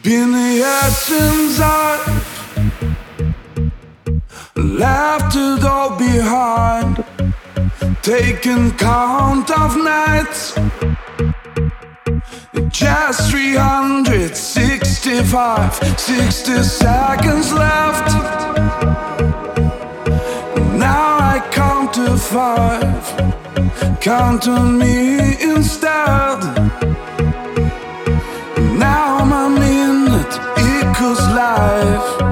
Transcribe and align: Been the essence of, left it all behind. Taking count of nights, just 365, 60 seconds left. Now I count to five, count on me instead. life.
Been 0.00 0.32
the 0.32 0.62
essence 0.62 1.60
of, 1.60 2.00
left 4.56 5.36
it 5.36 5.62
all 5.64 5.96
behind. 5.96 7.04
Taking 8.02 8.72
count 8.72 9.48
of 9.50 9.76
nights, 9.76 10.54
just 12.70 13.30
365, 13.30 15.74
60 16.00 16.62
seconds 16.62 17.52
left. 17.52 18.12
Now 20.76 21.18
I 21.20 21.40
count 21.52 21.92
to 21.94 22.16
five, 22.16 24.00
count 24.00 24.48
on 24.48 24.78
me 24.78 25.36
instead. 25.40 26.81
life. 31.84 32.31